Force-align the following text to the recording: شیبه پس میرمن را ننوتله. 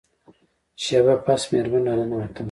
شیبه 0.75 1.15
پس 1.25 1.41
میرمن 1.53 1.85
را 1.85 1.95
ننوتله. 1.95 2.39